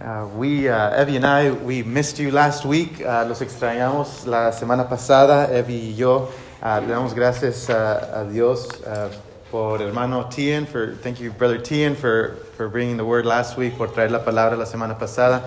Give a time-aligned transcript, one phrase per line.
[0.00, 3.02] Uh, we, uh, Evie and I, we missed you last week.
[3.04, 5.50] Uh, los extrañamos la semana pasada.
[5.52, 6.30] Evie y yo
[6.62, 9.10] uh, le damos gracias uh, a Dios uh,
[9.50, 10.64] por hermano Tien.
[10.64, 13.76] For thank you, brother Tien, for for bringing the word last week.
[13.76, 15.42] Por traer la palabra la semana pasada.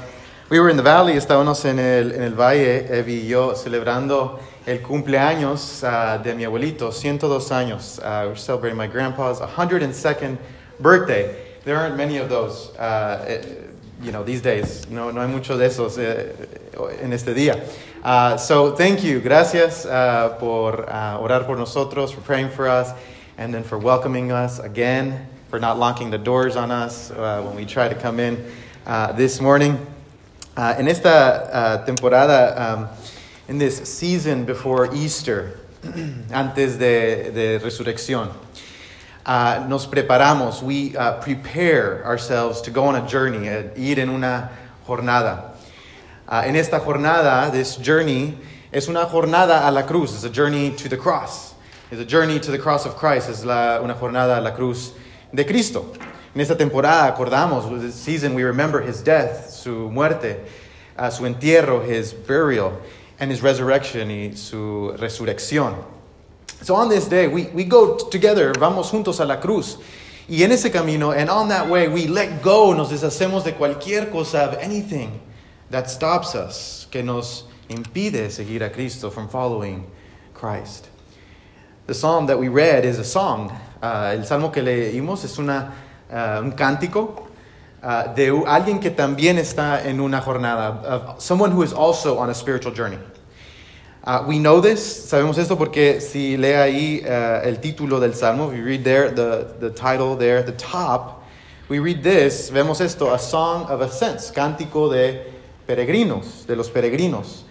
[0.50, 1.14] We were in the valley.
[1.14, 2.86] Estábamos en el en el valle.
[2.92, 5.82] Evie y yo celebrando el cumpleaños
[6.24, 8.00] de mi abuelito, 102 años.
[8.04, 10.38] We're celebrating my grandpa's 102nd
[10.80, 11.36] birthday.
[11.66, 12.70] There aren't many of those.
[13.28, 13.63] It-
[14.04, 14.88] you know, these days.
[14.90, 16.34] No, no hay muchos de esos eh,
[17.02, 17.64] en este día.
[18.04, 19.22] Uh, so thank you.
[19.22, 22.92] Gracias uh, por uh, orar por nosotros, for praying for us,
[23.38, 27.66] and then for welcoming us again, for not locking the doors on us when we
[27.66, 28.44] try to come in
[29.16, 29.78] this morning.
[30.58, 32.90] En esta temporada, um,
[33.48, 35.60] in this season before Easter,
[36.32, 38.30] antes de, de resurrección,
[39.26, 44.10] uh, nos preparamos, we uh, prepare ourselves to go on a journey, uh, ir en
[44.10, 44.50] una
[44.86, 45.52] jornada.
[46.28, 48.38] Uh, en esta jornada, this journey
[48.72, 51.54] es una jornada a la cruz, it's a journey to the cross.
[51.92, 54.94] It's a journey to the cross of Christ, es la, una jornada a la cruz
[55.34, 55.94] de Cristo.
[56.34, 60.40] En esta temporada acordamos, this season we remember his death, su muerte,
[60.98, 62.82] uh, su entierro, his burial,
[63.20, 65.93] and his resurrection y su resurrección.
[66.64, 69.78] So on this day, we, we go together, vamos juntos a la cruz.
[70.30, 74.10] Y en ese camino, and on that way, we let go, nos deshacemos de cualquier
[74.10, 75.20] cosa, of anything
[75.70, 79.86] that stops us, que nos impide seguir a Cristo from following
[80.34, 80.88] Christ.
[81.88, 83.52] The psalm that we read is a song.
[83.82, 85.74] Uh, el salmo que leímos es una,
[86.10, 87.28] uh, un cántico
[87.84, 92.30] uh, de alguien que también está en una jornada, of someone who is also on
[92.30, 93.00] a spiritual journey.
[94.06, 98.50] Uh, we know this, sabemos esto porque si lee ahí uh, el título del salmo,
[98.50, 101.24] we read there the, the title there at the top,
[101.70, 105.32] we read this, vemos esto, a song of ascents, cántico de
[105.66, 107.44] peregrinos, de los peregrinos.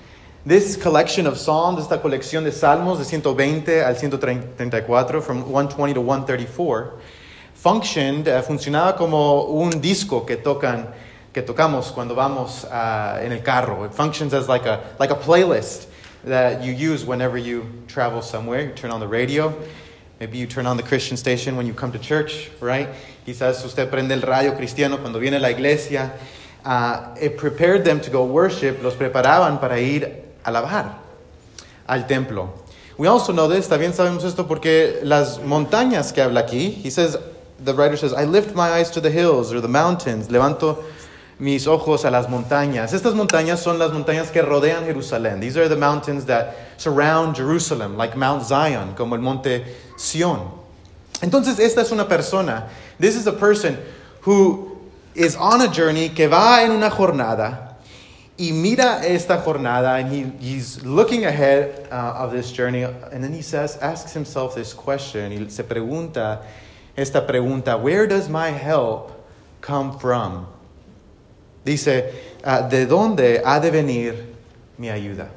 [0.45, 6.03] This collection of psalms, esta colección de salmos de 120 al 134, from 120 to
[6.03, 6.99] 134,
[7.55, 10.93] functioned, uh, funcionaba como un disco que tocan,
[11.33, 13.87] que tocamos cuando vamos uh, en el carro.
[13.87, 15.87] It functions as like a, like a playlist
[16.25, 18.63] that you use whenever you travel somewhere.
[18.63, 19.55] You turn on the radio.
[20.21, 22.89] Maybe you turn on the Christian station when you come to church, right?
[23.27, 26.13] Quizás usted prende el radio cristiano cuando viene a la iglesia.
[26.65, 30.05] Uh, it prepared them to go worship, los preparaban para ir
[30.45, 30.95] a alabar
[31.89, 32.53] al templo.
[32.97, 37.17] We also know this, también sabemos esto porque las montañas que habla aquí, he says,
[37.59, 40.85] the writer says, I lift my eyes to the hills or the mountains, levanto
[41.43, 42.93] mis ojos a las montañas.
[42.93, 45.41] Estas montañas son las montañas que rodean Jerusalén.
[45.41, 49.65] These are the mountains that surround Jerusalem, like Mount Zion, como el monte
[49.97, 50.53] Sión.
[51.21, 52.69] Entonces, esta es una persona,
[53.01, 53.77] this is a person
[54.21, 54.79] who
[55.17, 57.75] is on a journey, que va en una jornada,
[58.39, 63.33] y mira esta jornada, and he, he's looking ahead uh, of this journey, and then
[63.33, 66.43] he says, asks himself this question, y se pregunta
[66.97, 69.11] esta pregunta, where does my help
[69.61, 70.47] come from?
[71.65, 72.13] Dice,
[72.45, 74.35] uh, ¿de dónde ha de venir
[74.79, 75.29] mi ayuda?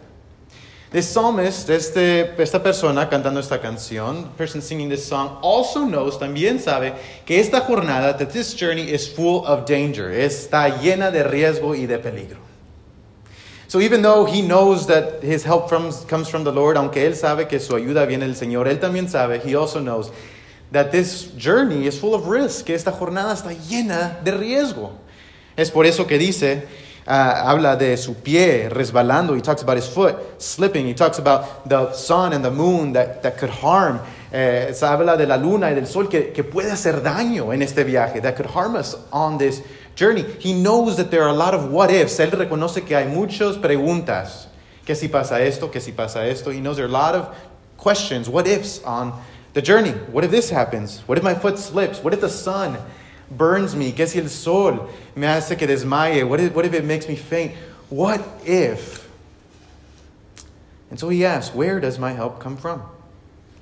[0.91, 6.17] This psalmist, este, esta persona cantando esta canción, the person singing this song, also knows,
[6.17, 6.93] también sabe,
[7.25, 11.85] que esta jornada, that this journey is full of danger, está llena de riesgo y
[11.85, 12.37] de peligro.
[13.67, 17.15] So even though he knows that his help from, comes from the Lord, aunque él
[17.15, 20.11] sabe que su ayuda viene del Señor, él también sabe, he also knows
[20.71, 24.91] that this journey is full of risk, que esta jornada está llena de riesgo.
[25.57, 26.67] Es por eso que dice,
[27.07, 29.35] ah, habla de su pie resbalando.
[29.35, 30.85] He talks about his foot slipping.
[30.85, 33.99] He talks about the sun and the moon that, that could harm.
[34.31, 37.61] Eh, se habla de la luna y del sol que, que puede hacer daño en
[37.61, 39.61] este viaje, that could harm us on this
[39.95, 40.25] journey.
[40.39, 42.19] He knows that there are a lot of what ifs.
[42.19, 44.47] Él reconoce que hay muchas preguntas.
[44.85, 45.71] ¿Qué si pasa esto?
[45.71, 46.51] ¿Qué si pasa esto?
[46.51, 47.33] He knows there are a lot of
[47.77, 49.13] questions, what ifs on
[49.53, 49.91] the journey.
[50.11, 51.01] What if this happens?
[51.07, 52.03] What if my foot slips?
[52.03, 52.77] What if the sun
[53.29, 53.91] burns me?
[53.91, 56.23] ¿Qué si el sol me hace que desmaye?
[56.27, 57.53] What if, what if it makes me faint?
[57.89, 59.07] What if?
[60.89, 62.81] And so he asks, Where does my help come from?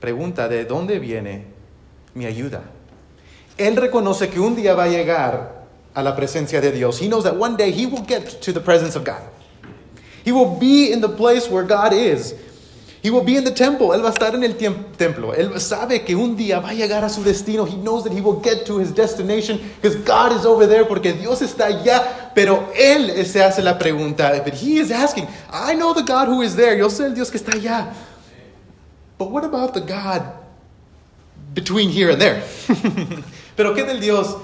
[0.01, 1.45] Pregunta, ¿de dónde viene
[2.13, 2.63] mi ayuda?
[3.57, 5.63] Él reconoce que un día va a llegar
[5.95, 6.99] a la presencia de Dios.
[6.99, 9.21] He knows that one day he will get to the presence of God.
[10.23, 12.33] He will be in the place where God is.
[13.03, 13.93] He will be in the temple.
[13.93, 15.33] Él va a estar en el templo.
[15.33, 17.65] Él sabe que un día va a llegar a su destino.
[17.65, 21.11] He knows that he will get to his destination because God is over there porque
[21.11, 22.31] Dios está allá.
[22.33, 24.41] Pero él se hace la pregunta.
[24.45, 26.77] But he is asking, I know the God who is there.
[26.77, 27.93] Yo sé el Dios que está allá.
[29.17, 30.23] But what about the God
[31.53, 32.41] between here and there?
[33.57, 34.37] Pero ¿qué del Dios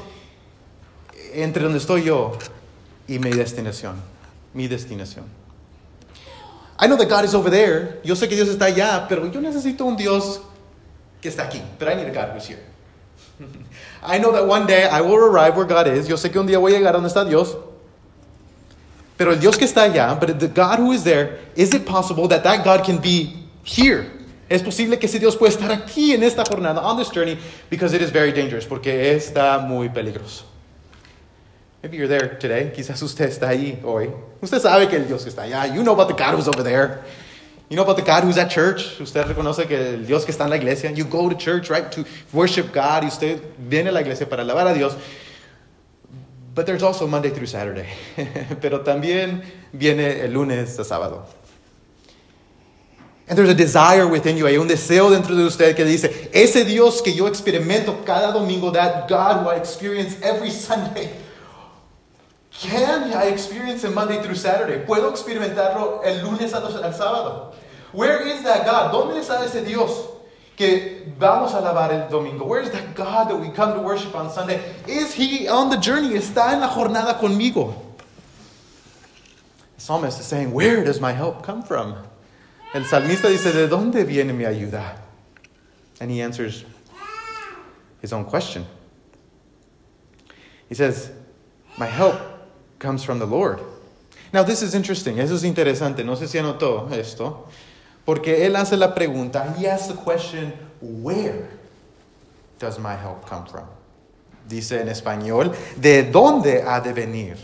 [1.33, 2.37] entre donde estoy yo
[3.07, 3.95] y mi destinación.
[4.53, 5.38] Mi destinación.
[6.79, 7.99] I know that God is over there.
[8.03, 10.39] Yo sé que Dios está allá, pero yo necesito un Dios
[11.21, 11.61] que está aquí.
[11.77, 12.63] But I need a God who's here.
[14.01, 16.07] I know that one day I will arrive where God is.
[16.07, 17.57] Yo sé que un día voy a llegar donde está Dios.
[19.17, 22.29] Pero el Dios que está allá, but the God who is there, is it possible
[22.29, 23.35] that that God can be
[23.65, 24.09] here?
[24.49, 27.37] Es posible que ese Dios pueda estar aquí en esta jornada, on this journey,
[27.69, 30.48] because it is very dangerous, porque está muy peligroso.
[31.81, 32.71] Maybe you're there today.
[32.75, 34.11] Quizás usted está ahí hoy.
[34.41, 35.73] Usted sabe que el Dios que está allá.
[35.73, 37.03] You know about the God who's over there.
[37.69, 38.99] You know about the God who's at church.
[38.99, 40.91] Usted reconoce que el Dios que está en la iglesia.
[40.91, 43.03] You go to church, right, to worship God.
[43.03, 44.95] Y usted viene a la iglesia para alabar a Dios.
[46.53, 47.87] But there's also Monday through Saturday.
[48.61, 51.23] Pero también viene el lunes a sábado.
[53.29, 56.65] And there's a desire within you, hay un deseo dentro de usted que dice, ese
[56.65, 61.11] Dios que yo experimento cada domingo, that God who I experience every Sunday,
[62.59, 64.85] can I experience him Monday through Saturday?
[64.85, 67.53] ¿Puedo experimentarlo el lunes al sábado?
[67.93, 68.91] Where is that God?
[68.91, 70.07] ¿Dónde está ese Dios
[70.57, 72.45] que vamos a alabar el domingo?
[72.45, 74.61] Where is that God that we come to worship on Sunday?
[74.87, 76.09] Is he on the journey?
[76.15, 77.73] ¿Está en la jornada conmigo?
[79.75, 81.95] The psalmist is saying, where does my help come from?
[82.73, 84.99] El salmista dice, ¿de dónde viene mi ayuda?
[86.01, 86.65] And he answers
[88.01, 88.65] his own question.
[90.67, 91.11] He says,
[91.77, 92.38] My help
[92.79, 93.59] comes from the Lord.
[94.31, 95.19] Now, this is interesting.
[95.19, 96.03] Eso es interesante.
[96.03, 97.47] No sé si anotó esto.
[98.05, 101.49] Porque él hace la pregunta, he asks the question, Where
[102.57, 103.65] does my help come from?
[104.47, 107.37] Dice en español, ¿de dónde ha de venir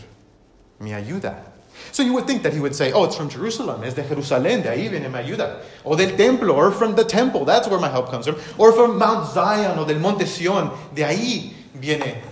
[0.80, 1.52] mi ayuda?
[1.92, 3.84] So you would think that he would say, Oh, it's from Jerusalem.
[3.84, 4.62] Es de Jerusalén.
[4.62, 5.62] De ahí viene mi ayuda.
[5.84, 7.44] O del templo, or from the temple.
[7.44, 8.36] That's where my help comes from.
[8.58, 10.70] Or from Mount Zion, o del Monte Sion.
[10.94, 12.22] De ahí viene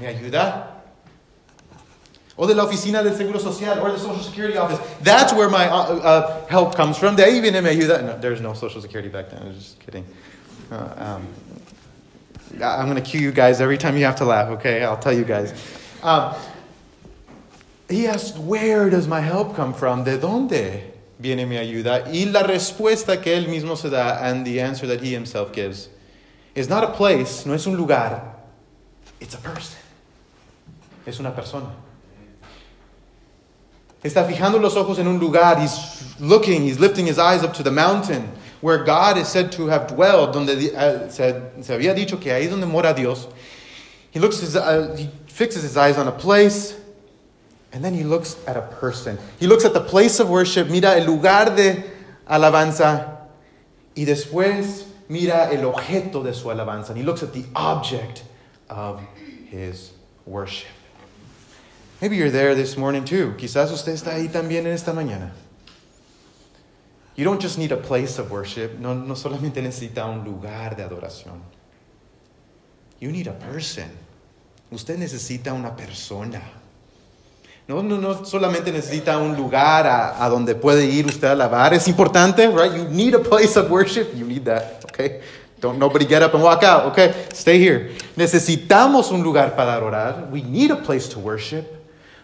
[0.00, 0.73] mi ayuda.
[2.36, 4.80] O de la oficina del Seguro Social, or the Social Security Office.
[5.02, 7.16] That's where my uh, uh, help comes from.
[7.16, 8.02] Ahí viene mi ayuda.
[8.02, 9.42] No, there's no Social Security back then.
[9.42, 10.04] I'm just kidding.
[10.70, 11.28] Uh, um,
[12.62, 14.82] I'm going to cue you guys every time you have to laugh, okay?
[14.82, 15.52] I'll tell you guys.
[16.02, 16.34] Um,
[17.88, 20.04] he asked, Where does my help come from?
[20.04, 20.82] ¿De dónde
[21.20, 22.06] viene mi ayuda?
[22.06, 25.88] Y la respuesta que él mismo se da, and the answer that he himself gives,
[26.54, 28.22] is not a place, no es un lugar,
[29.20, 29.78] it's a person.
[31.06, 31.70] Es una persona.
[34.04, 35.58] Está fijando los ojos en un lugar.
[35.58, 38.30] He's looking, he's lifting his eyes up to the mountain
[38.60, 42.44] where God is said to have dwelled, donde uh, se, se, había dicho que ahí
[42.44, 43.26] es donde mora Dios.
[44.10, 46.78] He looks, his, uh, he fixes his eyes on a place,
[47.72, 49.18] and then he looks at a person.
[49.40, 51.82] He looks at the place of worship, mira el lugar de
[52.28, 53.26] alabanza,
[53.96, 56.90] y después mira el objeto de su alabanza.
[56.90, 58.22] And he looks at the object
[58.68, 59.02] of
[59.50, 59.92] his
[60.26, 60.68] worship.
[62.00, 63.34] Maybe you're there this morning too.
[63.36, 65.32] Quizás usted está ahí también en esta mañana.
[67.16, 68.78] You don't just need a place of worship.
[68.78, 71.40] No, no solamente necesita un lugar de adoración.
[72.98, 73.90] You need a person.
[74.72, 76.42] Usted necesita una persona.
[77.68, 81.72] No, no, no solamente necesita un lugar a, a, donde puede ir usted a alabar.
[81.72, 82.74] Es importante, right?
[82.74, 84.14] You need a place of worship.
[84.14, 85.20] You need that, okay?
[85.60, 87.14] Don't nobody get up and walk out, okay?
[87.32, 87.92] Stay here.
[88.16, 90.30] Necesitamos un lugar para adorar.
[90.30, 91.73] We need a place to worship.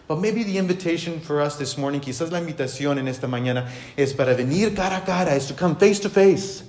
[0.07, 4.13] But maybe the invitation for us this morning, quizás la invitación en esta mañana es
[4.13, 6.63] para venir cara a cara, is to come face to face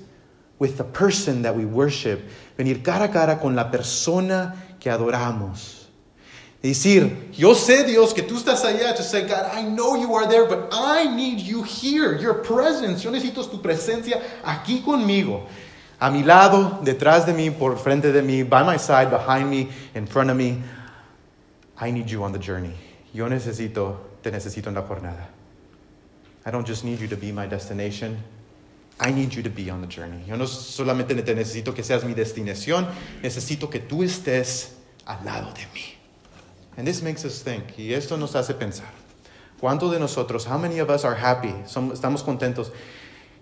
[0.58, 2.20] with the person that we worship.
[2.56, 5.82] Venir cara a cara con la persona que adoramos.
[6.62, 8.94] Decir, yo sé Dios que tú estás allá.
[8.94, 12.16] To say, God, I know you are there, but I need you here.
[12.16, 13.02] Your presence.
[13.02, 15.48] Yo necesito tu presencia aquí conmigo.
[15.98, 19.70] A mi lado, detrás de mí, por frente de mí, by my side, behind me,
[19.96, 20.62] in front of me.
[21.76, 22.74] I need you on the journey.
[23.12, 25.28] Yo necesito, te necesito en la jornada.
[26.44, 28.22] I don't just need you to be my destination.
[28.98, 30.22] I need you to be on the journey.
[30.26, 32.86] Yo no solamente te necesito que seas mi destinación,
[33.22, 34.74] necesito que tú estés
[35.06, 35.94] al lado de mí.
[36.76, 38.88] And this makes us think, y esto nos hace pensar.
[39.60, 42.72] ¿Cuántos de nosotros, how many of us are happy, Somos, estamos contentos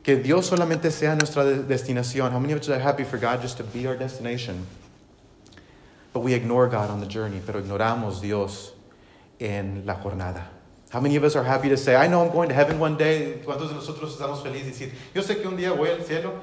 [0.02, 2.32] que Dios solamente sea nuestra destinación?
[2.32, 4.66] How many of us are happy for God just to be our destination?
[6.12, 8.72] But we ignore God on the journey, pero ignoramos Dios
[9.40, 10.44] en la jornada.
[10.90, 12.96] How many of us are happy to say, I know I'm going to heaven one
[12.96, 13.40] day?
[13.44, 16.40] ¿Cuántos de nosotros estamos felices de decir, yo sé que un día voy al cielo?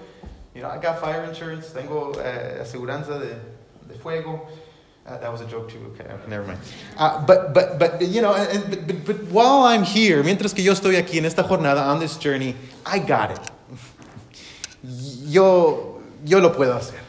[0.55, 3.39] You know, I got fire insurance, tengo uh, aseguranza de,
[3.87, 4.47] de fuego.
[5.05, 5.79] Uh, that was a joke too.
[5.93, 6.59] Okay, never mind.
[6.97, 10.63] Uh, but, but, but, you know, and, but, but, but while I'm here, mientras que
[10.63, 13.51] yo estoy aquí en esta jornada, on this journey, I got it.
[14.83, 16.99] Yo, yo lo puedo hacer.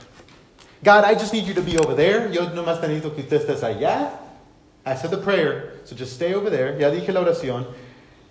[0.84, 2.28] God, I just need you to be over there.
[2.32, 4.10] Yo nomás necesito que usted estés allá.
[4.88, 6.78] I said the prayer, so just stay over there.
[6.78, 7.66] Ya dije la oración.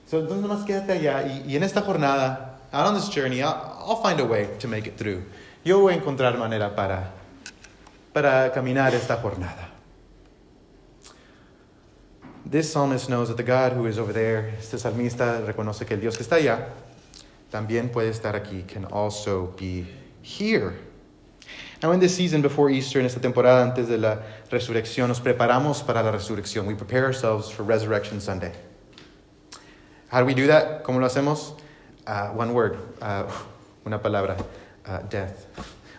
[0.07, 1.27] So entonces nomás quédate allá.
[1.27, 4.67] Y, y en esta jornada, out on this journey, I'll, I'll find a way to
[4.67, 5.23] make it through.
[5.63, 7.11] Yo voy a encontrar manera para,
[8.13, 9.69] para caminar esta jornada.
[12.49, 15.99] This psalmist knows that the God who is over there, este salmista reconoce que el
[15.99, 16.69] Dios que está allá,
[17.51, 19.85] también puede estar aquí, can also be
[20.23, 20.73] here.
[21.83, 25.85] Now, in this season before Easter, en esta temporada antes de la resurrección, nos preparamos
[25.85, 26.65] para la resurrección.
[26.65, 28.51] We prepare ourselves for Resurrection Sunday.
[30.07, 30.83] How do we do that?
[30.83, 31.53] ¿Cómo lo hacemos?
[32.07, 33.29] Uh, one word, uh,
[33.85, 34.43] una palabra,
[34.87, 35.45] uh, death.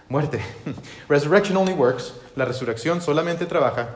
[0.09, 0.43] Muerte.
[1.09, 2.13] Resurrection only works.
[2.35, 3.89] La resurrección solamente trabaja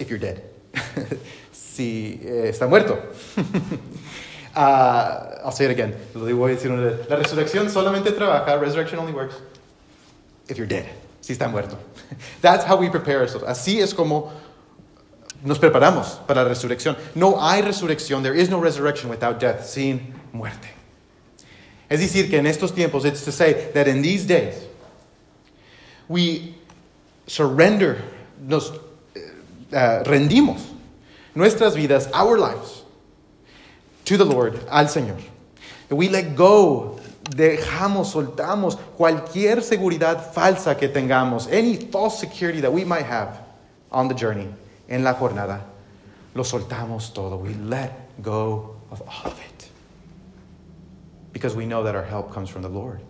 [0.00, 0.42] if you're dead.
[1.52, 2.98] si eh, está muerto.
[4.54, 5.96] Uh, I'll say it again.
[6.14, 7.08] Lo voy a decir una vez.
[7.08, 9.34] La resurrección solamente trabaja, resurrection only works
[10.52, 10.88] if you're dead,
[11.20, 11.76] si está muerto.
[12.40, 13.44] That's how we prepare ourselves.
[13.44, 14.30] Así es como
[15.42, 16.96] nos preparamos para la resurrección.
[17.16, 20.68] No hay resurrección, there is no resurrection without death, sin muerte.
[21.90, 24.54] Es decir, que en estos tiempos, it's to say that in these days,
[26.08, 26.54] we
[27.26, 28.02] surrender,
[28.40, 30.62] nos uh, rendimos
[31.34, 32.82] nuestras vidas, our lives,
[34.04, 35.20] to the Lord, al Señor.
[35.90, 36.98] We let go,
[37.30, 43.38] dejamos, soltamos cualquier seguridad falsa que tengamos, any false security that we might have
[43.90, 44.48] on the journey,
[44.88, 45.60] en la jornada.
[46.34, 47.36] Lo soltamos todo.
[47.36, 49.68] We let go of all of it.
[51.32, 53.00] Because we know that our help comes from the Lord.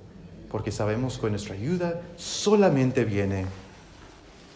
[0.51, 3.47] Porque sabemos que nuestra ayuda solamente viene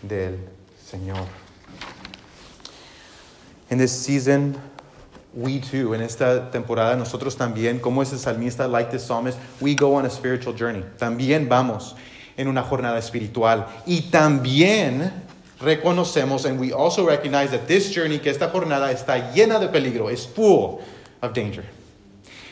[0.03, 0.39] del
[0.85, 1.27] Señor.
[3.71, 4.61] In this season,
[5.37, 9.95] we too, en esta temporada, nosotros también, como ese salmista, like the psalmist, we go
[9.95, 10.83] on a spiritual journey.
[10.97, 11.95] También vamos
[12.38, 13.66] en una jornada espiritual.
[13.87, 15.12] Y también
[15.61, 20.11] reconocemos, and we also recognize that this journey, que esta jornada está llena de peligro,
[20.11, 20.81] is full
[21.21, 21.64] of danger.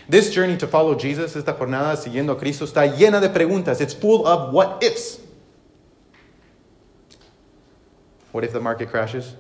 [0.07, 3.81] This journey to follow Jesus, esta jornada siguiendo a Cristo, está llena de preguntas.
[3.81, 5.21] It's full of what ifs.
[8.33, 9.35] What if the market crashes?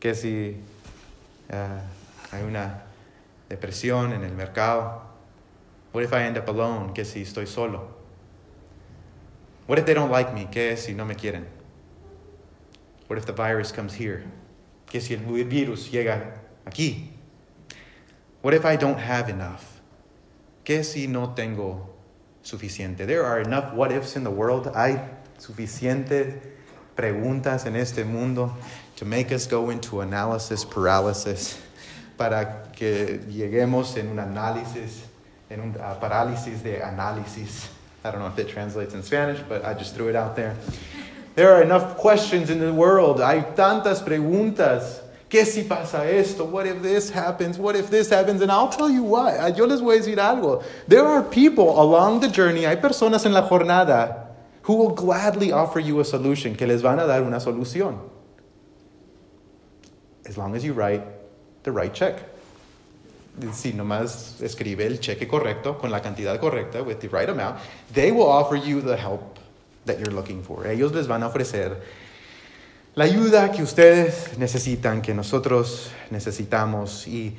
[0.00, 0.56] ¿Qué si
[1.52, 1.80] uh,
[2.32, 2.82] hay una
[3.48, 5.02] depresión en el mercado?
[5.92, 6.92] What if I end up alone?
[6.94, 7.88] ¿Qué si estoy solo?
[9.66, 10.48] What if they don't like me?
[10.50, 11.46] ¿Qué si no me quieren?
[13.08, 14.24] What if the virus comes here?
[14.86, 17.08] ¿Qué si el virus llega aquí?
[18.42, 19.80] What if I don't have enough?
[20.64, 21.88] ¿Qué si no tengo
[22.42, 23.06] suficiente?
[23.06, 24.72] There are enough what ifs in the world.
[24.74, 25.00] Hay
[25.38, 26.40] suficientes
[26.96, 28.56] preguntas en este mundo
[28.96, 31.58] to make us go into analysis paralysis
[32.20, 35.04] para que lleguemos en un análisis,
[35.48, 37.70] en un uh, parálisis de análisis.
[38.04, 40.54] I don't know if it translates in Spanish, but I just threw it out there.
[41.34, 43.20] There are enough questions in the world.
[43.20, 45.00] Hay tantas preguntas.
[45.30, 46.44] ¿Qué si pasa esto?
[46.44, 47.58] What if this happens?
[47.58, 48.42] What if this happens?
[48.42, 49.56] And I'll tell you what.
[49.56, 50.62] Yo les voy a decir algo.
[50.88, 54.26] There are people along the journey, hay personas en la jornada
[54.64, 57.98] who will gladly offer you a solution, que les van a dar una solución.
[60.26, 61.02] As long as you write
[61.70, 62.22] the right check.
[63.52, 67.58] Si nomás escribe el cheque correcto con la cantidad correcta, with the right amount,
[67.92, 69.38] they will offer you the help
[69.86, 70.66] that you're looking for.
[70.66, 71.80] Ellos les van a ofrecer
[72.96, 77.06] la ayuda que ustedes necesitan, que nosotros necesitamos.
[77.06, 77.36] Y,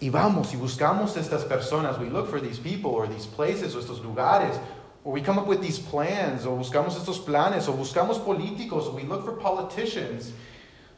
[0.00, 1.98] y vamos y buscamos estas personas.
[1.98, 4.58] We look for these people or these places o estos lugares.
[5.04, 8.94] Or we come up with these plans, o buscamos estos planes, o buscamos políticos, or
[8.94, 10.32] we look for politicians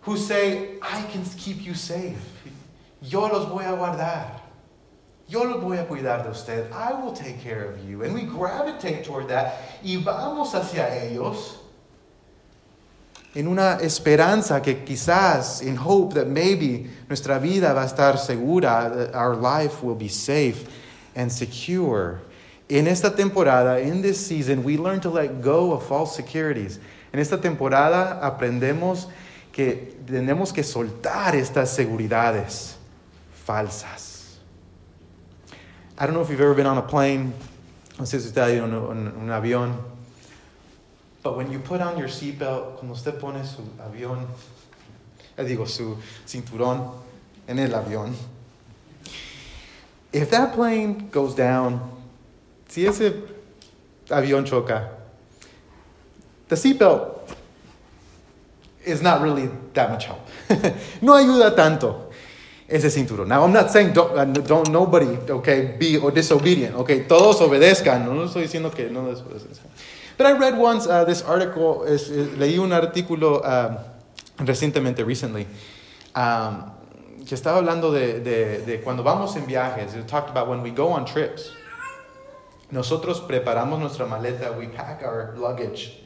[0.02, 2.19] who say, I can keep you safe.
[3.02, 4.40] Yo los voy a guardar.
[5.28, 6.71] Yo los voy a cuidar de usted.
[6.73, 8.02] I will take care of you.
[8.02, 11.61] And we gravitate toward that y vamos hacia ellos
[13.35, 18.90] en una esperanza que quizás, in hope that maybe nuestra vida va a estar segura,
[18.92, 20.69] that our life will be safe
[21.14, 22.21] and secure.
[22.69, 26.78] En esta temporada, in this season, we learn to let go of false securities.
[27.12, 29.07] En esta temporada aprendemos
[29.52, 32.76] que tenemos que soltar estas seguridades
[33.45, 34.38] falsas.
[35.99, 37.33] I don't know if you've ever been on a plane,
[37.99, 39.76] no sé si usted ha ido en un, avión,
[41.23, 44.26] but when you put on your seatbelt, cuando usted pone su avión,
[45.37, 46.92] eh, digo, su cinturón
[47.47, 48.14] en el avión,
[50.12, 51.80] if that plane goes down,
[52.69, 53.12] si ese
[54.09, 54.88] avión choca,
[56.49, 57.20] the seatbelt
[58.91, 60.21] is not really that much help.
[61.03, 62.11] no ayuda tanto
[62.69, 63.27] ese cinturón.
[63.27, 68.05] Now, I'm not saying don't, uh, don't nobody, okay, be or disobedient, okay, todos obedezcan.
[68.05, 69.67] No estoy diciendo que no desobedezcan.
[70.17, 73.79] But I read once uh, this article, es, es, leí un artículo um,
[74.45, 75.47] recientemente, recently,
[76.15, 76.71] um,
[77.27, 79.95] que estaba hablando de, de, de cuando vamos en viajes.
[79.95, 81.51] It talked about when we go on trips.
[82.71, 86.01] Nosotros preparamos nuestra maleta, we pack our luggage.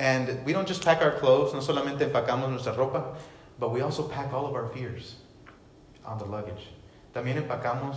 [0.00, 3.16] And we don't just pack our clothes, no solamente empacamos nuestra ropa,
[3.58, 5.16] but we also pack all of our fears
[6.06, 6.70] on the luggage.
[7.14, 7.96] También empacamos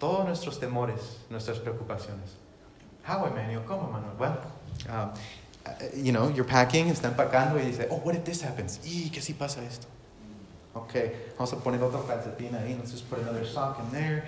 [0.00, 2.34] todos nuestros temores, nuestras preocupaciones.
[3.04, 3.62] How, Emmanuel?
[3.68, 4.16] ¿Cómo, Manuel?
[4.18, 4.52] Well,
[4.88, 5.12] um,
[5.64, 8.80] uh, you know, you're packing, está empacando y dice, oh, what if this happens?
[8.84, 9.86] ¿Y qué si pasa esto?
[10.74, 14.24] Okay, vamos a poner otro calcetín ahí, let's just put another sock in there.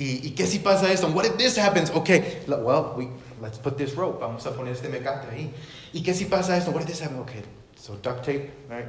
[0.00, 1.08] ¿Y, y qué si pasa esto?
[1.08, 1.90] What if this happens?
[1.90, 5.50] Okay, well, we, let's put this rope, vamos a poner este mecate ahí.
[5.92, 6.70] ¿Y qué si pasa esto?
[6.70, 7.20] What if this happens?
[7.20, 7.42] Okay,
[7.76, 8.86] so duct tape, right?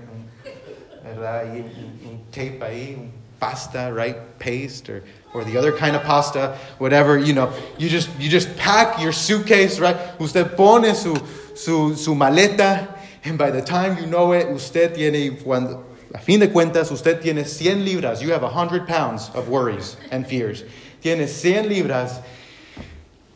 [1.04, 1.54] ¿Verdad?
[1.54, 4.16] Y un, tape ahí, un pasta, right?
[4.40, 5.04] Paste or,
[5.34, 7.52] or the other kind of pasta, whatever, you know.
[7.78, 9.98] You just, you just pack your suitcase, right?
[10.18, 11.18] Usted pone su,
[11.56, 12.88] su, su maleta,
[13.26, 17.22] and by the time you know it, usted tiene, cuando, a fin de cuentas, usted
[17.22, 18.22] tiene 100 libras.
[18.22, 20.64] You have 100 pounds of worries and fears.
[21.02, 22.22] Tiene 100 libras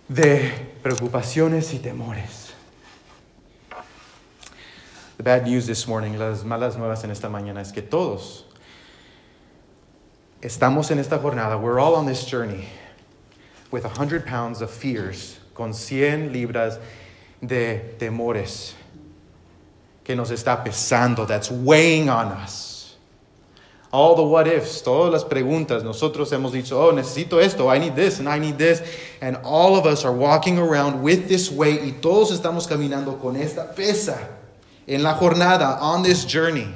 [0.08, 0.52] de
[0.84, 2.54] preocupaciones y temores.
[5.18, 8.46] The bad news this morning, las malas nuevas en esta mañana es que todos
[10.42, 12.68] estamos en esta jornada, we're all on this journey
[13.72, 16.78] with 100 pounds of fears, con 100 libras
[17.42, 18.74] de temores
[20.04, 22.75] que nos está pesando, that's weighing on us.
[23.96, 27.96] All the what ifs, todas las preguntas, nosotros hemos dicho, oh, necesito esto, I need
[27.96, 28.82] this, and I need this.
[29.22, 33.38] And all of us are walking around with this weight y todos estamos caminando con
[33.38, 34.20] esta pesa
[34.86, 36.68] en la jornada, on this journey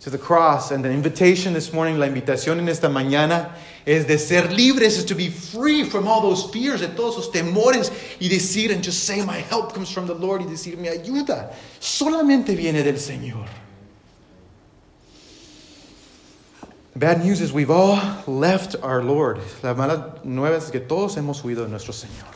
[0.00, 0.72] to the cross.
[0.72, 3.52] And the invitation this morning, la invitación en esta mañana,
[3.86, 7.92] de ser libres, is to be free from all those fears, de todos esos temores,
[8.20, 11.52] y decir, and just say, my help comes from the Lord, y decir, mi ayuda
[11.78, 13.46] solamente viene del Señor.
[16.94, 19.40] Bad news is we've all left our Lord.
[19.62, 22.28] La mala nueva es que todos hemos huido de nuestro Señor.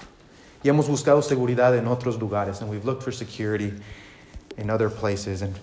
[0.65, 3.75] Y hemos buscado seguridad en otros lugares, and we've looked for security
[4.57, 5.43] in other places.
[5.43, 5.55] And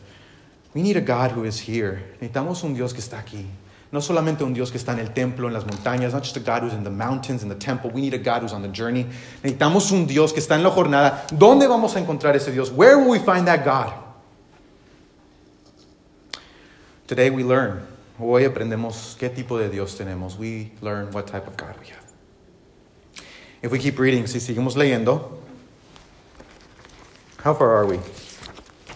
[0.76, 2.04] we need a God who is here.
[2.22, 3.48] Necesitamos un Dios que está aquí.
[3.92, 6.40] No solamente un Dios que está en el templo, en las montañas, not just a
[6.40, 7.90] God who's in the mountains, in the temple.
[7.90, 9.08] We need a God who's on the journey.
[9.44, 11.26] Necesitamos un Dios que está en la jornada.
[11.32, 12.72] ¿Dónde vamos a encontrar ese Dios?
[12.72, 13.92] Where will we find that God?
[17.08, 17.93] Today we learn.
[18.20, 20.38] Hoy aprendemos qué tipo de Dios tenemos.
[20.38, 22.04] We learn what type of God we have.
[23.64, 25.32] If we keep reading, si seguimos leyendo,
[27.38, 28.00] how far are we?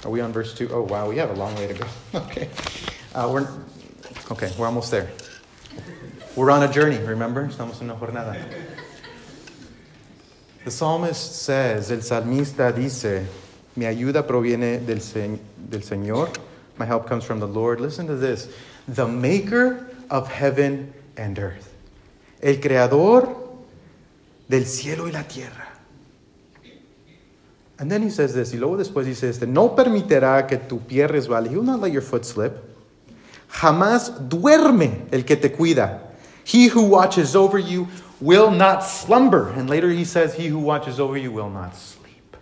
[0.04, 0.70] Are we on verse 2?
[0.72, 1.88] Oh, wow, we have a long way to go.
[2.16, 2.50] okay.
[3.16, 3.48] Uh, we're,
[4.32, 5.10] okay, we're almost there.
[6.36, 7.48] We're on a journey, remember?
[7.48, 8.38] Estamos en una jornada.
[10.64, 13.26] The psalmist says, el salmista dice,
[13.76, 16.38] mi ayuda proviene del, se del Señor.
[16.78, 17.80] My help comes from the Lord.
[17.80, 18.48] Listen to this.
[18.88, 21.74] The maker of heaven and earth.
[22.42, 23.36] El creador
[24.48, 25.68] del cielo y la tierra.
[27.80, 31.06] And then he says this, y luego después dice este, no permitirá que tu pie
[31.08, 31.50] resbale.
[31.50, 32.64] He will not let your foot slip.
[33.50, 36.02] Jamás duerme el que te cuida.
[36.44, 37.88] He who watches over you
[38.20, 39.50] will not slumber.
[39.50, 42.36] And later he says, he who watches over you will not sleep.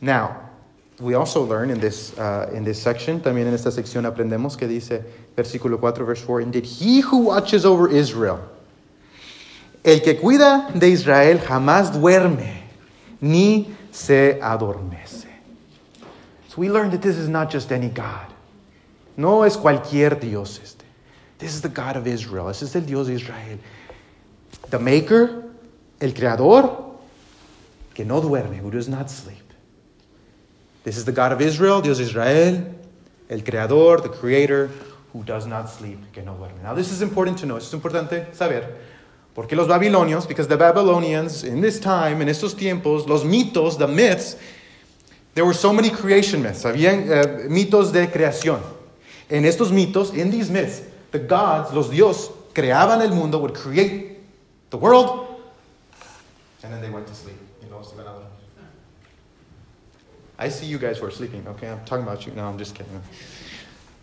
[0.00, 0.43] Now,
[1.00, 4.68] we also learn in this, uh, in this section, también en esta sección aprendemos que
[4.68, 5.04] dice,
[5.36, 8.40] versículo 4, verse 4, Indeed, he who watches over Israel,
[9.84, 12.62] el que cuida de Israel jamás duerme
[13.20, 15.26] ni se adormece.
[16.48, 18.32] So we learn that this is not just any God.
[19.16, 20.84] No es cualquier Dios este.
[21.38, 22.46] This is the God of Israel.
[22.46, 23.58] This is el Dios de Israel.
[24.70, 25.42] The maker,
[26.00, 26.96] el creador,
[27.92, 29.43] que no duerme, who does not sleep.
[30.84, 32.62] This is the God of Israel, Dios Israel,
[33.30, 34.68] el creador, the creator,
[35.14, 36.62] who does not sleep, que no duerme.
[36.62, 37.56] Now this is important to know.
[37.56, 38.66] Es importante saber
[39.34, 43.88] porque los babilonios, because the Babylonians in this time, in estos tiempos, los mitos, the
[43.88, 44.36] myths,
[45.34, 46.64] there were so many creation myths.
[46.64, 48.60] Habían uh, mitos de creación.
[49.30, 54.18] En estos mitos, in these myths, the gods, los dios, creaban el mundo, would create
[54.68, 55.26] the world,
[56.62, 57.36] and then they went to sleep.
[60.38, 61.68] I see you guys who are sleeping, okay?
[61.68, 62.32] I'm talking about you.
[62.32, 63.00] No, I'm just kidding.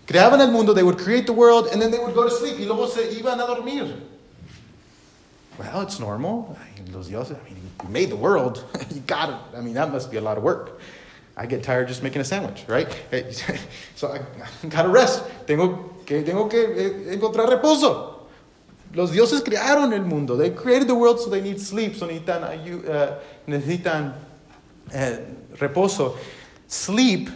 [0.08, 2.58] Creaban el mundo, they would create the world, and then they would go to sleep.
[2.58, 4.02] Y luego se iban a dormir.
[5.58, 6.58] Well, it's normal.
[6.92, 8.64] Los dioses, I mean, you made the world.
[8.92, 9.58] you got it.
[9.58, 10.80] I mean, that must be a lot of work.
[11.38, 12.88] I get tired just making a sandwich, right?
[13.96, 15.24] so I, gotta rest.
[15.48, 18.28] Tengo que, tengo que eh, encontrar reposo.
[18.94, 20.36] Los dioses crearon el mundo.
[20.36, 21.96] They created the world, so they need sleep.
[21.96, 24.14] So necesitan, uh, necesitan
[25.56, 26.18] reposo.
[26.68, 27.30] Sleep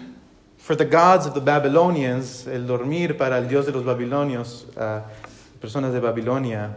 [0.65, 5.04] For the gods of the Babylonians, el dormir para el dios de los babilonios, uh,
[5.62, 6.74] personas de Babilonia,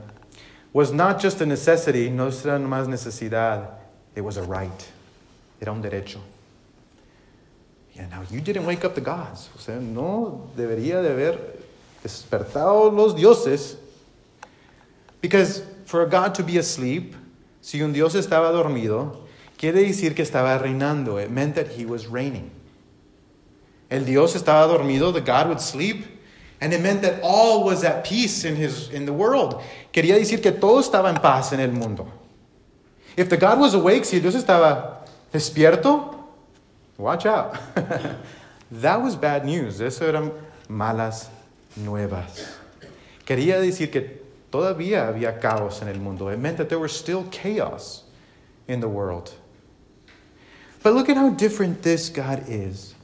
[0.74, 3.78] was not just a necessity, no era más necesidad,
[4.14, 4.90] it was a right.
[5.58, 6.18] Era un derecho.
[7.94, 9.48] Yeah, now you didn't wake up the gods.
[9.56, 11.38] O sea, no debería de haber
[12.04, 13.76] despertado los dioses.
[15.22, 17.14] Because for a God to be asleep,
[17.62, 19.16] si un dios estaba dormido,
[19.58, 21.22] quiere decir que estaba reinando.
[21.22, 22.50] It meant that he was reigning.
[23.90, 26.06] El dios estaba dormido, the God would sleep,
[26.60, 29.62] and it meant that all was at peace in, his, in the world.
[29.92, 32.10] Quería decir que todo estaba en paz en el mundo.
[33.16, 34.98] If the God was awake, si Dios estaba
[35.32, 36.14] despierto,
[36.96, 37.58] watch out.
[38.70, 39.80] that was bad news.
[39.80, 40.32] Eso eran
[40.68, 41.28] malas
[41.76, 42.56] nuevas.
[43.24, 46.28] Quería decir que todavía había caos en el mundo.
[46.28, 48.04] It meant that there was still chaos
[48.68, 49.34] in the world.
[50.88, 52.94] But look at how different this God is.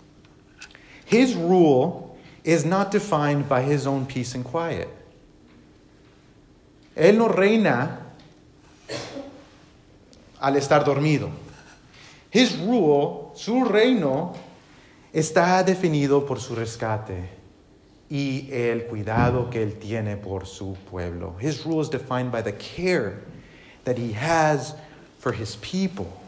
[1.05, 4.89] His rule is not defined by his own peace and quiet.
[6.97, 7.99] Él no reina
[10.41, 11.31] al estar dormido.
[12.31, 14.35] His rule, su reino,
[15.13, 17.29] está definido por su rescate
[18.11, 21.37] y el cuidado que él tiene por su pueblo.
[21.39, 23.25] His rule is defined by the care
[23.85, 24.75] that he has
[25.19, 26.24] for his people.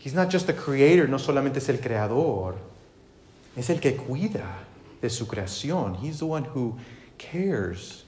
[0.00, 2.54] He's not just the creator, no solamente es el creador,
[3.54, 4.46] es el que cuida
[5.02, 6.00] de su creación.
[6.00, 6.78] He's the one who
[7.18, 8.04] cares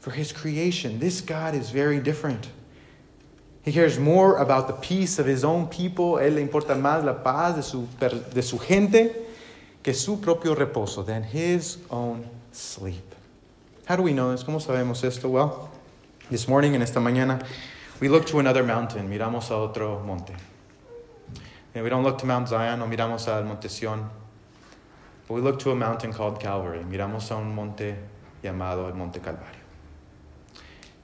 [0.00, 0.98] for his creation.
[0.98, 2.48] This God is very different.
[3.62, 6.14] He cares more about the peace of his own people.
[6.16, 7.86] Él le importa más la paz de su,
[8.34, 9.14] de su gente
[9.84, 13.14] que su propio reposo, than his own sleep.
[13.86, 14.42] How do we know this?
[14.42, 15.28] ¿Cómo sabemos esto?
[15.28, 15.70] Well,
[16.30, 17.46] this morning, en esta mañana,
[18.00, 19.08] we look to another mountain.
[19.08, 20.34] Miramos a otro monte.
[21.78, 24.10] And we don't look to Mount Zion, no miramos al Monte Sion.
[25.28, 26.80] But we look to a mountain called Calvary.
[26.80, 27.94] Miramos a un monte
[28.42, 29.60] llamado el Monte Calvario.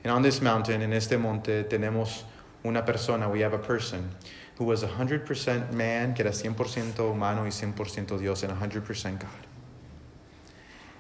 [0.02, 2.24] And on this mountain, in este monte, tenemos
[2.64, 4.10] una persona, we have a person
[4.56, 9.30] who was 100% man, que era 100% humano y 100% Dios, and 100% God.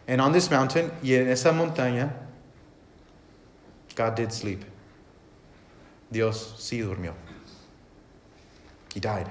[0.06, 2.12] And on this mountain, y en esa montaña,
[3.96, 4.64] God did sleep.
[6.12, 7.14] Dios sí durmió.
[8.94, 9.26] He died.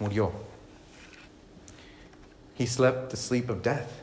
[0.00, 0.32] Murió.
[2.54, 4.02] He slept the sleep of death.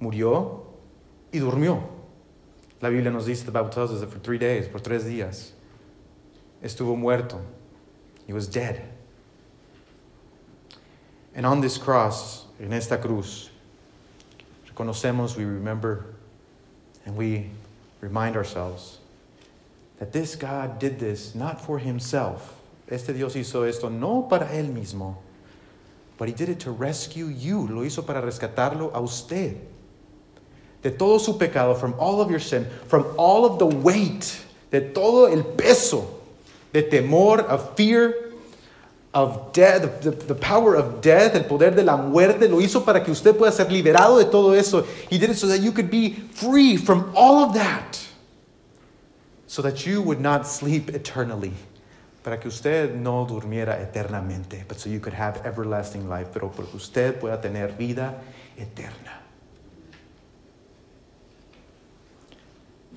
[0.00, 0.62] Murió
[1.32, 1.82] y durmió.
[2.80, 5.50] La Biblia nos dice, the Bible tells us that for three days, por tres días,
[6.62, 7.40] estuvo muerto.
[8.26, 8.82] He was dead.
[11.34, 13.50] And on this cross, en esta cruz,
[14.68, 16.06] reconocemos, we remember,
[17.06, 17.50] and we
[18.00, 18.98] remind ourselves
[19.98, 22.56] that this God did this not for himself.
[22.88, 25.16] Este Dios hizo esto no para él mismo,
[26.18, 27.66] but he did it to rescue you.
[27.68, 29.56] Lo hizo para rescatarlo a usted.
[30.82, 34.80] De todo su pecado, from all of your sin, from all of the weight, de
[34.80, 36.20] todo el peso,
[36.72, 38.32] de temor, of fear,
[39.14, 43.04] of death, the, the, power of death, el poder de la muerte, lo hizo para
[43.04, 44.82] que usted pueda ser liberado de todo eso.
[45.10, 47.98] He did it so that you could be free from all of that.
[49.46, 51.52] So that you would not sleep eternally.
[52.22, 54.64] Para que usted no durmiera eternamente.
[54.68, 56.30] But so you could have everlasting life.
[56.32, 58.22] Pero para que usted pueda tener vida
[58.56, 59.22] eterna.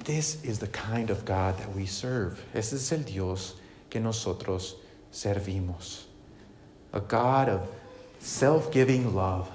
[0.04, 2.40] This is the kind of God that we serve.
[2.54, 3.56] Ese es el Dios
[3.90, 4.76] que nosotros
[5.12, 6.04] servimos.
[6.94, 7.62] A God of
[8.20, 9.50] self giving love.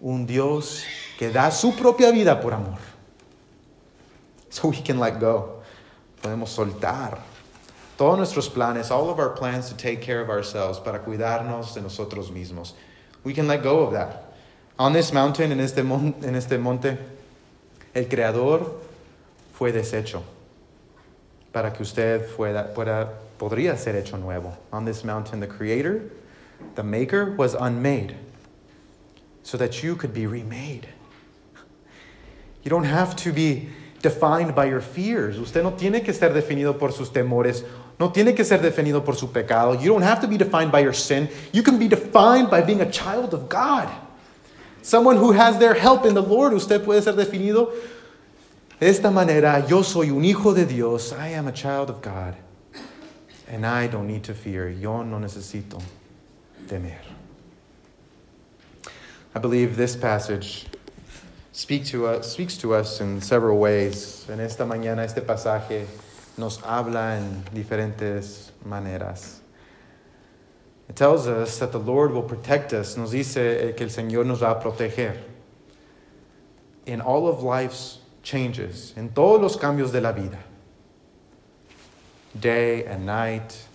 [0.00, 0.84] Un Dios
[1.18, 2.78] que da su propia vida por amor.
[4.50, 5.62] So we can let go.
[6.22, 7.18] Podemos soltar
[7.98, 11.80] todos nuestros planes, all of our plans to take care of ourselves, para cuidarnos de
[11.80, 12.72] nosotros mismos.
[13.24, 14.32] We can let go of that.
[14.78, 16.96] On this mountain, en este, mon en este monte,
[17.94, 18.80] el Creador
[19.52, 20.22] fue deshecho
[21.52, 24.56] para que usted fuera, pueda, podría ser hecho nuevo.
[24.72, 26.08] On this mountain, the Creator,
[26.76, 28.14] the Maker, was unmade
[29.42, 30.86] so that you could be remade.
[32.62, 33.70] You don't have to be
[34.02, 35.38] defined by your fears.
[35.38, 37.64] Usted no tiene que ser definido por sus temores.
[37.98, 39.74] No tiene que ser definido por su pecado.
[39.74, 41.28] You don't have to be defined by your sin.
[41.52, 43.88] You can be defined by being a child of God.
[44.82, 46.52] Someone who has their help in the Lord.
[46.52, 47.72] Usted puede ser definido
[48.78, 49.64] de esta manera.
[49.68, 51.12] Yo soy un hijo de Dios.
[51.12, 52.36] I am a child of God.
[53.48, 54.68] And I don't need to fear.
[54.68, 55.82] Yo no necesito
[56.66, 56.98] temer.
[59.34, 60.66] I believe this passage
[61.58, 64.24] speak to us, speaks to us in several ways.
[64.28, 65.86] En esta mañana este pasaje
[66.36, 69.40] nos habla en diferentes maneras.
[70.88, 72.96] It tells us that the Lord will protect us.
[72.96, 75.18] Nos dice que el Señor nos va a proteger.
[76.86, 80.38] In all of life's changes, en todos los cambios de la vida,
[82.38, 83.66] day and night,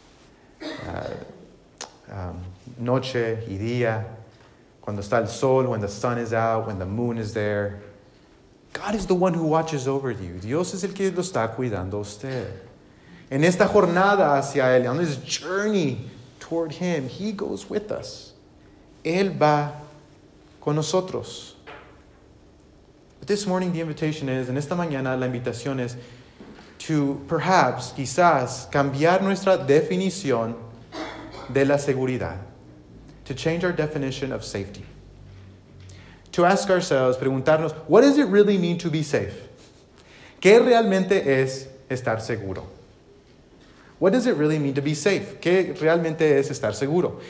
[0.88, 2.42] uh, um,
[2.80, 4.06] noche y día,
[4.84, 7.82] cuando está el sol, when the sun is out, when the moon is there.
[8.74, 10.40] God is the one who watches over you.
[10.42, 12.52] Dios es el que lo está cuidando a usted.
[13.32, 16.10] En esta jornada hacia Él, on this journey
[16.42, 18.34] toward Him, He goes with us.
[19.06, 19.72] Él va
[20.60, 21.54] con nosotros.
[23.20, 25.96] But this morning, the invitation is, en esta mañana, la invitación es
[26.80, 30.56] to perhaps, quizás, cambiar nuestra definición
[31.48, 32.53] de la seguridad.
[33.26, 34.86] To change our definition of safety.
[36.34, 39.48] To ask ourselves, preguntarnos, what does it really mean to be safe?
[40.42, 42.68] ¿Qué realmente es estar seguro?
[44.00, 45.40] What does it really mean to be safe?
[45.40, 47.22] ¿Qué realmente es estar seguro?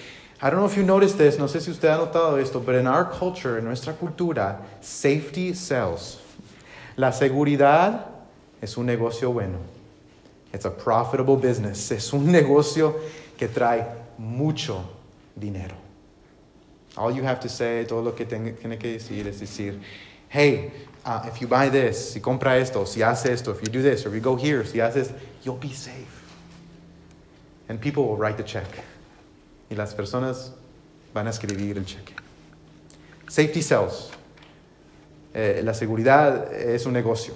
[0.41, 2.75] I don't know if you noticed this, no sé si usted ha notado esto, but
[2.75, 6.19] in our culture, en nuestra cultura, safety sells.
[6.97, 8.05] La seguridad
[8.61, 9.59] es un negocio bueno.
[10.53, 11.91] It's a profitable business.
[11.91, 12.99] Es un negocio
[13.37, 13.85] que trae
[14.17, 14.83] mucho
[15.37, 15.75] dinero.
[16.97, 19.79] All you have to say, todo lo que tiene que decir es decir,
[20.29, 20.71] hey,
[21.05, 24.05] uh, if you buy this, si compra esto, si hace esto, if you do this,
[24.05, 25.11] or if you go here, si haces,
[25.43, 26.23] you'll be safe.
[27.69, 28.67] And people will write the check.
[29.71, 30.51] Y las personas
[31.13, 32.13] van a escribir el cheque.
[33.27, 34.11] Safety sells.
[35.33, 37.33] Eh, la seguridad es un negocio.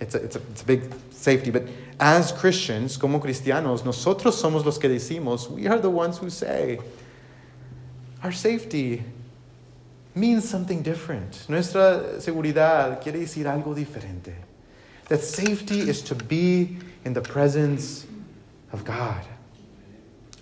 [0.00, 1.50] It's a, it's, a, it's a big safety.
[1.50, 1.64] But
[2.00, 6.80] as Christians, como cristianos, nosotros somos los que decimos, we are the ones who say,
[8.22, 9.02] our safety
[10.14, 11.44] means something different.
[11.48, 14.34] Nuestra seguridad quiere decir algo diferente.
[15.08, 18.06] That safety is to be in the presence
[18.72, 19.24] of God.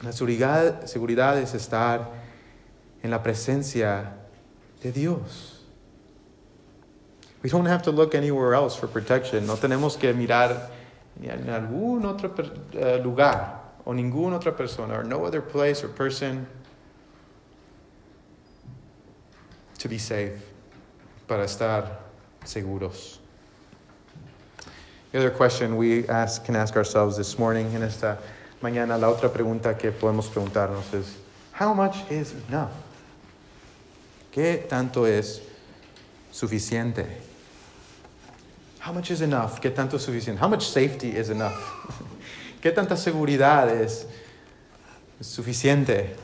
[0.02, 2.06] La seguridad, seguridad es estar
[3.02, 4.12] en la presencia
[4.80, 5.60] de Dios.
[7.42, 9.46] We don't have to look anywhere else for protection.
[9.46, 10.70] No tenemos que mirar
[11.22, 16.46] en algún otro uh, lugar o ninguna otra persona or no other place or person
[19.86, 20.32] to be safe,
[21.28, 21.86] para estar
[22.44, 23.18] seguros.
[25.12, 28.18] The other question we ask, can ask ourselves this morning en esta
[28.60, 31.14] mañana, la otra pregunta que podemos preguntarnos es,
[31.52, 32.72] how much is enough?
[34.32, 35.40] ¿Qué tanto es
[36.32, 37.06] suficiente?
[38.80, 39.60] How much is enough?
[39.60, 40.38] ¿Qué tanto es suficiente?
[40.38, 41.54] How much safety is enough?
[42.60, 44.04] ¿Qué tanta seguridad es
[45.20, 46.16] suficiente?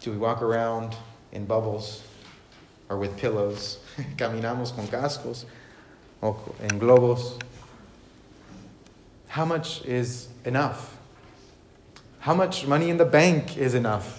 [0.00, 0.96] Do we walk around
[1.32, 2.02] in bubbles
[2.88, 3.78] or with pillows?
[4.16, 5.44] Caminamos con cascos
[6.22, 6.32] o
[6.62, 7.38] en globos.
[9.28, 10.96] How much is enough?
[12.20, 14.16] How much money in the bank is enough?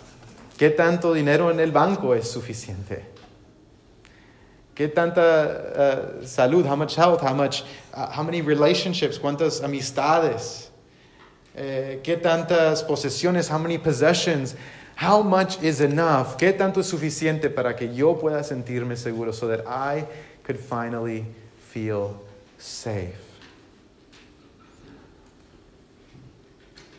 [0.56, 3.02] ¿Qué tanto dinero en el banco es suficiente?
[4.76, 6.66] ¿Qué tanta uh, salud?
[6.68, 7.22] How much health?
[7.22, 7.64] How much?
[7.92, 9.18] Uh, how many relationships?
[9.18, 10.68] ¿Cuántas amistades?
[11.56, 13.50] Eh, ¿Qué tantas posesiones?
[13.50, 14.56] How many possessions?
[14.96, 16.38] How much is enough?
[16.38, 20.06] ¿Qué tanto es suficiente para que yo pueda sentirme seguro so that I
[20.44, 21.26] could finally
[21.58, 22.22] feel
[22.58, 23.16] safe?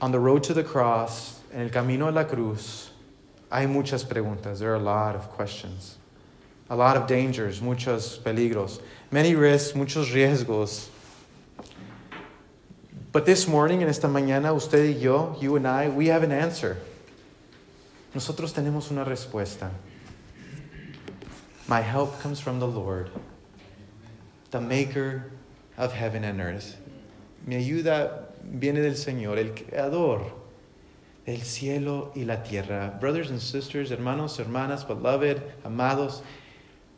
[0.01, 2.91] On the road to the cross, en el camino a la cruz,
[3.53, 4.59] hay muchas preguntas.
[4.59, 5.97] There are a lot of questions.
[6.69, 8.81] A lot of dangers, muchos peligros.
[9.11, 10.89] Many risks, muchos riesgos.
[13.13, 16.33] But this morning, en esta mañana, usted y yo, you and I, we have an
[16.33, 16.79] answer.
[18.15, 19.71] Nosotros tenemos una respuesta.
[21.67, 23.11] My help comes from the Lord,
[24.51, 25.31] the maker
[25.79, 26.77] of heaven and earth.
[27.47, 30.31] Mi ayuda viene del Señor, el creador
[31.25, 32.99] del cielo y la tierra.
[33.01, 36.23] Brothers and sisters, hermanos, hermanas, beloved, amados,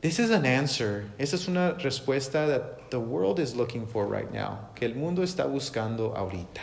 [0.00, 1.10] this is an answer.
[1.18, 5.22] Esa es una respuesta that the world is looking for right now, que el mundo
[5.22, 6.60] está buscando ahorita.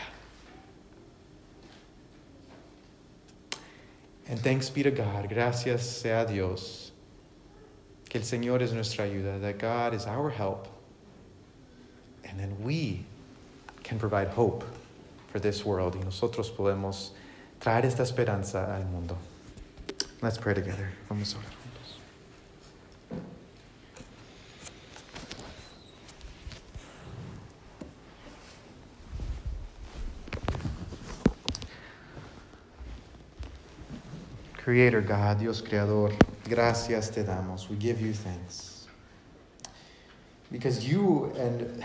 [4.31, 6.93] And thanks be to God, gracias sea Dios,
[8.07, 10.69] que el Señor es nuestra ayuda, that God is our help,
[12.23, 13.03] and then we
[13.83, 14.63] can provide hope
[15.33, 17.09] for this world, y nosotros podemos
[17.59, 19.17] traer esta esperanza al mundo.
[20.21, 20.93] Let's pray together.
[21.09, 21.61] Vamos a orar juntos.
[34.63, 36.13] Creator God, Dios Creador,
[36.47, 37.69] gracias te damos.
[37.69, 38.87] We give you thanks.
[40.51, 41.83] Because you and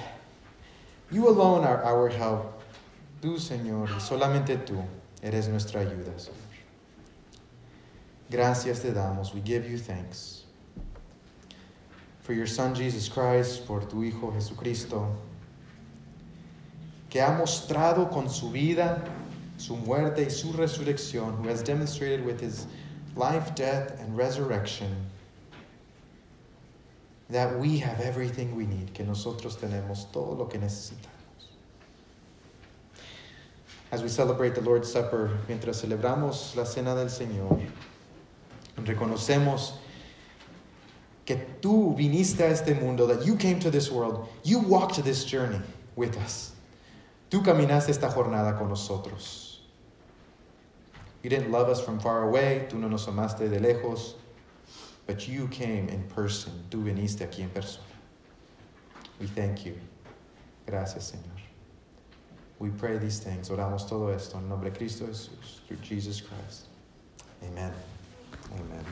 [1.11, 2.63] you alone are our help.
[3.23, 4.85] Tú, Señor, solamente tú
[5.23, 6.37] Eres nuestra ayuda, Señor.
[8.31, 9.35] Gracias te damos.
[9.35, 10.45] We give you thanks.
[12.21, 15.17] For your Son Jesus Christ, por tu Hijo Jesucristo,
[17.09, 19.03] que ha mostrado con su vida,
[19.59, 22.67] su muerte y su resurrección, who has demonstrated with his
[23.15, 25.07] life, death, and resurrection
[27.29, 31.11] that we have everything we need, que nosotros tenemos todo lo que necesitamos.
[33.91, 37.61] As we celebrate the Lord's Supper, mientras celebramos la cena del Señor,
[38.77, 39.73] reconocemos
[41.25, 45.25] que tú viniste a este mundo, that you came to this world, you walked this
[45.25, 45.61] journey
[45.97, 46.53] with us.
[47.31, 49.46] Tú caminaste esta jornada con nosotros.
[51.23, 54.15] You didn't love us from far away, tú no nos amaste de lejos,
[55.07, 56.53] but you came in person.
[56.71, 57.85] Tú viniste aquí en persona.
[59.21, 59.79] We thank you.
[60.67, 61.41] Gracias, Señor.
[62.59, 63.49] We pray these things.
[63.51, 66.67] Oramos todo esto en nombre de Cristo Jesús, through Jesus Christ.
[67.43, 67.73] Amen.
[68.53, 68.85] Amen.